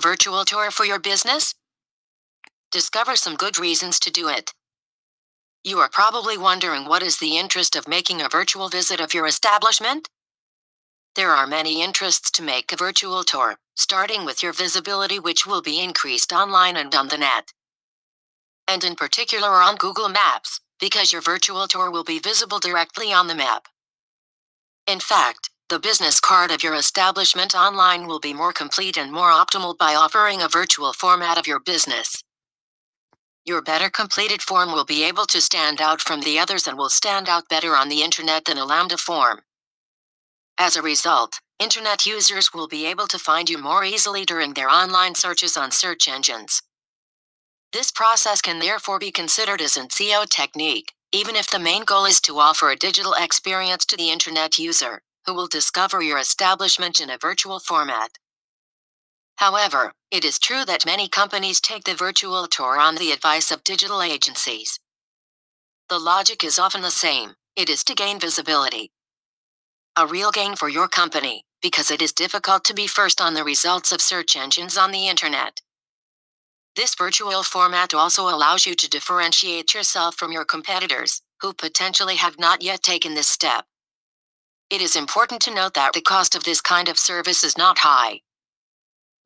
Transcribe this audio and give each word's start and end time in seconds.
virtual 0.00 0.44
tour 0.44 0.70
for 0.70 0.84
your 0.84 0.98
business? 0.98 1.54
Discover 2.72 3.16
some 3.16 3.36
good 3.36 3.58
reasons 3.58 4.00
to 4.00 4.10
do 4.10 4.28
it. 4.28 4.52
You 5.62 5.78
are 5.80 5.90
probably 5.90 6.38
wondering 6.38 6.86
what 6.86 7.02
is 7.02 7.18
the 7.18 7.36
interest 7.36 7.76
of 7.76 7.86
making 7.86 8.22
a 8.22 8.28
virtual 8.28 8.68
visit 8.68 9.00
of 9.00 9.12
your 9.12 9.26
establishment? 9.26 10.08
There 11.16 11.30
are 11.30 11.46
many 11.46 11.82
interests 11.82 12.30
to 12.32 12.42
make 12.42 12.72
a 12.72 12.76
virtual 12.76 13.24
tour, 13.24 13.58
starting 13.76 14.24
with 14.24 14.42
your 14.42 14.52
visibility, 14.52 15.18
which 15.18 15.46
will 15.46 15.60
be 15.60 15.82
increased 15.82 16.32
online 16.32 16.76
and 16.76 16.94
on 16.94 17.08
the 17.08 17.18
net. 17.18 17.52
And 18.66 18.84
in 18.84 18.94
particular 18.94 19.48
on 19.48 19.76
Google 19.76 20.08
Maps, 20.08 20.60
because 20.78 21.12
your 21.12 21.22
virtual 21.22 21.66
tour 21.68 21.90
will 21.90 22.04
be 22.04 22.20
visible 22.20 22.58
directly 22.60 23.12
on 23.12 23.26
the 23.26 23.34
map. 23.34 23.66
In 24.86 25.00
fact, 25.00 25.49
the 25.70 25.78
business 25.78 26.18
card 26.18 26.50
of 26.50 26.64
your 26.64 26.74
establishment 26.74 27.54
online 27.54 28.08
will 28.08 28.18
be 28.18 28.34
more 28.34 28.52
complete 28.52 28.98
and 28.98 29.12
more 29.12 29.30
optimal 29.30 29.78
by 29.78 29.94
offering 29.94 30.42
a 30.42 30.48
virtual 30.48 30.92
format 30.92 31.38
of 31.38 31.46
your 31.46 31.60
business. 31.60 32.24
Your 33.44 33.62
better 33.62 33.88
completed 33.88 34.42
form 34.42 34.72
will 34.72 34.84
be 34.84 35.04
able 35.04 35.26
to 35.26 35.40
stand 35.40 35.80
out 35.80 36.00
from 36.00 36.22
the 36.22 36.40
others 36.40 36.66
and 36.66 36.76
will 36.76 36.88
stand 36.88 37.28
out 37.28 37.48
better 37.48 37.76
on 37.76 37.88
the 37.88 38.02
internet 38.02 38.46
than 38.46 38.58
a 38.58 38.64
Lambda 38.64 38.96
form. 38.96 39.42
As 40.58 40.74
a 40.74 40.82
result, 40.82 41.38
internet 41.60 42.04
users 42.04 42.52
will 42.52 42.66
be 42.66 42.84
able 42.86 43.06
to 43.06 43.18
find 43.18 43.48
you 43.48 43.56
more 43.56 43.84
easily 43.84 44.24
during 44.24 44.54
their 44.54 44.68
online 44.68 45.14
searches 45.14 45.56
on 45.56 45.70
search 45.70 46.08
engines. 46.08 46.62
This 47.72 47.92
process 47.92 48.42
can 48.42 48.58
therefore 48.58 48.98
be 48.98 49.12
considered 49.12 49.60
as 49.60 49.76
an 49.76 49.86
SEO 49.86 50.28
technique, 50.28 50.94
even 51.12 51.36
if 51.36 51.48
the 51.48 51.60
main 51.60 51.84
goal 51.84 52.06
is 52.06 52.20
to 52.22 52.40
offer 52.40 52.70
a 52.70 52.76
digital 52.76 53.14
experience 53.16 53.86
to 53.86 53.96
the 53.96 54.10
internet 54.10 54.58
user, 54.58 55.02
who 55.30 55.36
will 55.36 55.46
discover 55.46 56.02
your 56.02 56.18
establishment 56.18 57.00
in 57.00 57.08
a 57.08 57.16
virtual 57.16 57.60
format. 57.60 58.10
However, 59.36 59.92
it 60.10 60.24
is 60.24 60.40
true 60.40 60.64
that 60.64 60.84
many 60.84 61.06
companies 61.06 61.60
take 61.60 61.84
the 61.84 61.94
virtual 61.94 62.48
tour 62.48 62.80
on 62.80 62.96
the 62.96 63.12
advice 63.12 63.52
of 63.52 63.62
digital 63.62 64.02
agencies. 64.02 64.80
The 65.88 66.00
logic 66.00 66.42
is 66.42 66.58
often 66.58 66.82
the 66.82 66.90
same 66.90 67.34
it 67.54 67.70
is 67.70 67.84
to 67.84 67.94
gain 67.94 68.18
visibility, 68.18 68.90
a 69.96 70.04
real 70.04 70.32
gain 70.32 70.56
for 70.56 70.68
your 70.68 70.88
company, 70.88 71.44
because 71.62 71.92
it 71.92 72.02
is 72.02 72.12
difficult 72.12 72.64
to 72.64 72.74
be 72.74 72.88
first 72.88 73.20
on 73.20 73.34
the 73.34 73.44
results 73.44 73.92
of 73.92 74.00
search 74.00 74.36
engines 74.36 74.76
on 74.76 74.90
the 74.90 75.06
internet. 75.06 75.60
This 76.74 76.96
virtual 76.96 77.44
format 77.44 77.94
also 77.94 78.24
allows 78.24 78.66
you 78.66 78.74
to 78.74 78.90
differentiate 78.90 79.74
yourself 79.74 80.16
from 80.16 80.32
your 80.32 80.44
competitors, 80.44 81.22
who 81.40 81.52
potentially 81.52 82.16
have 82.16 82.36
not 82.40 82.62
yet 82.62 82.82
taken 82.82 83.14
this 83.14 83.28
step. 83.28 83.69
It 84.70 84.80
is 84.80 84.94
important 84.94 85.42
to 85.42 85.54
note 85.54 85.74
that 85.74 85.94
the 85.94 86.00
cost 86.00 86.36
of 86.36 86.44
this 86.44 86.60
kind 86.60 86.88
of 86.88 86.98
service 86.98 87.42
is 87.42 87.58
not 87.58 87.78
high. 87.78 88.20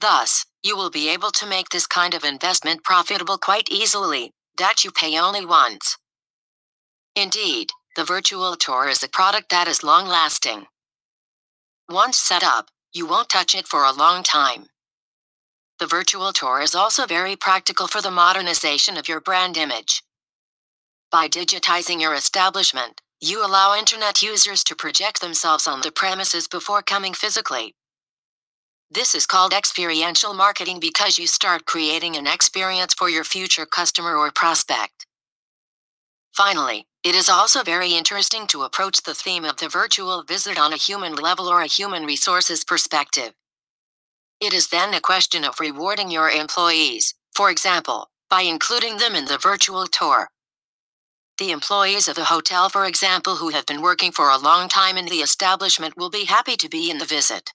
Thus, 0.00 0.46
you 0.62 0.74
will 0.76 0.90
be 0.90 1.10
able 1.10 1.30
to 1.32 1.46
make 1.46 1.68
this 1.68 1.86
kind 1.86 2.14
of 2.14 2.24
investment 2.24 2.82
profitable 2.82 3.36
quite 3.38 3.68
easily, 3.70 4.32
that 4.56 4.84
you 4.84 4.90
pay 4.90 5.18
only 5.18 5.44
once. 5.44 5.98
Indeed, 7.14 7.70
the 7.94 8.04
virtual 8.04 8.56
tour 8.56 8.88
is 8.88 9.02
a 9.02 9.08
product 9.08 9.50
that 9.50 9.68
is 9.68 9.84
long 9.84 10.06
lasting. 10.08 10.66
Once 11.90 12.18
set 12.18 12.42
up, 12.42 12.70
you 12.94 13.06
won't 13.06 13.28
touch 13.28 13.54
it 13.54 13.68
for 13.68 13.84
a 13.84 13.92
long 13.92 14.22
time. 14.22 14.66
The 15.78 15.86
virtual 15.86 16.32
tour 16.32 16.60
is 16.62 16.74
also 16.74 17.04
very 17.06 17.36
practical 17.36 17.86
for 17.86 18.00
the 18.00 18.10
modernization 18.10 18.96
of 18.96 19.08
your 19.08 19.20
brand 19.20 19.58
image. 19.58 20.02
By 21.12 21.28
digitizing 21.28 22.00
your 22.00 22.14
establishment, 22.14 23.02
you 23.26 23.44
allow 23.44 23.74
internet 23.74 24.20
users 24.20 24.62
to 24.64 24.76
project 24.76 25.20
themselves 25.20 25.66
on 25.66 25.80
the 25.80 25.90
premises 25.90 26.46
before 26.46 26.82
coming 26.82 27.14
physically. 27.14 27.74
This 28.90 29.14
is 29.14 29.26
called 29.26 29.54
experiential 29.54 30.34
marketing 30.34 30.78
because 30.78 31.18
you 31.18 31.26
start 31.26 31.64
creating 31.64 32.16
an 32.16 32.26
experience 32.26 32.92
for 32.92 33.08
your 33.08 33.24
future 33.24 33.64
customer 33.64 34.14
or 34.16 34.30
prospect. 34.30 35.06
Finally, 36.32 36.86
it 37.02 37.14
is 37.14 37.30
also 37.30 37.62
very 37.62 37.92
interesting 37.94 38.46
to 38.48 38.62
approach 38.62 39.02
the 39.02 39.14
theme 39.14 39.44
of 39.46 39.56
the 39.56 39.70
virtual 39.70 40.22
visit 40.22 40.58
on 40.58 40.74
a 40.74 40.76
human 40.76 41.14
level 41.14 41.48
or 41.48 41.62
a 41.62 41.66
human 41.66 42.04
resources 42.04 42.62
perspective. 42.62 43.32
It 44.40 44.52
is 44.52 44.68
then 44.68 44.92
a 44.92 45.00
question 45.00 45.44
of 45.44 45.60
rewarding 45.60 46.10
your 46.10 46.28
employees, 46.28 47.14
for 47.34 47.50
example, 47.50 48.10
by 48.28 48.42
including 48.42 48.98
them 48.98 49.14
in 49.14 49.24
the 49.24 49.38
virtual 49.38 49.86
tour. 49.86 50.28
The 51.38 51.50
employees 51.50 52.06
of 52.06 52.14
the 52.14 52.26
hotel, 52.26 52.68
for 52.68 52.84
example, 52.84 53.36
who 53.36 53.48
have 53.48 53.66
been 53.66 53.82
working 53.82 54.12
for 54.12 54.30
a 54.30 54.38
long 54.38 54.68
time 54.68 54.96
in 54.96 55.06
the 55.06 55.16
establishment 55.16 55.96
will 55.96 56.10
be 56.10 56.26
happy 56.26 56.56
to 56.56 56.68
be 56.68 56.88
in 56.90 56.98
the 56.98 57.04
visit. 57.04 57.52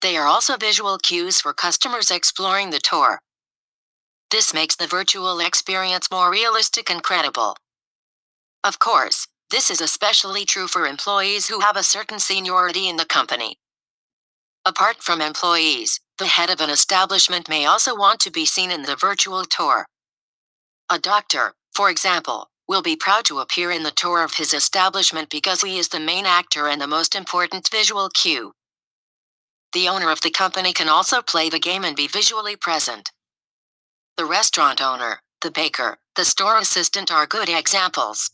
They 0.00 0.16
are 0.16 0.26
also 0.26 0.56
visual 0.56 0.98
cues 0.98 1.40
for 1.40 1.52
customers 1.52 2.10
exploring 2.10 2.70
the 2.70 2.80
tour. 2.80 3.20
This 4.32 4.52
makes 4.52 4.74
the 4.74 4.88
virtual 4.88 5.38
experience 5.38 6.08
more 6.10 6.28
realistic 6.28 6.90
and 6.90 7.04
credible. 7.04 7.56
Of 8.64 8.80
course, 8.80 9.28
this 9.50 9.70
is 9.70 9.80
especially 9.80 10.44
true 10.44 10.66
for 10.66 10.84
employees 10.84 11.46
who 11.46 11.60
have 11.60 11.76
a 11.76 11.84
certain 11.84 12.18
seniority 12.18 12.88
in 12.88 12.96
the 12.96 13.04
company. 13.04 13.58
Apart 14.64 14.96
from 15.02 15.20
employees, 15.20 16.00
the 16.18 16.26
head 16.26 16.50
of 16.50 16.60
an 16.60 16.70
establishment 16.70 17.48
may 17.48 17.64
also 17.64 17.94
want 17.94 18.18
to 18.20 18.30
be 18.30 18.44
seen 18.44 18.72
in 18.72 18.82
the 18.82 18.96
virtual 18.96 19.44
tour. 19.44 19.86
A 20.90 20.98
doctor, 20.98 21.52
for 21.74 21.88
example, 21.88 22.48
will 22.72 22.80
be 22.80 22.96
proud 22.96 23.22
to 23.26 23.40
appear 23.40 23.70
in 23.70 23.82
the 23.82 23.90
tour 23.90 24.24
of 24.24 24.32
his 24.32 24.54
establishment 24.54 25.28
because 25.28 25.60
he 25.60 25.76
is 25.76 25.88
the 25.88 26.00
main 26.00 26.24
actor 26.24 26.68
and 26.68 26.80
the 26.80 26.86
most 26.86 27.14
important 27.14 27.68
visual 27.70 28.08
cue. 28.08 28.54
The 29.74 29.90
owner 29.90 30.10
of 30.10 30.22
the 30.22 30.30
company 30.30 30.72
can 30.72 30.88
also 30.88 31.20
play 31.20 31.50
the 31.50 31.58
game 31.58 31.84
and 31.84 31.94
be 31.94 32.08
visually 32.08 32.56
present. 32.56 33.12
The 34.16 34.24
restaurant 34.24 34.80
owner, 34.80 35.20
the 35.42 35.50
baker, 35.50 35.98
the 36.16 36.24
store 36.24 36.56
assistant 36.56 37.12
are 37.12 37.26
good 37.26 37.50
examples. 37.50 38.30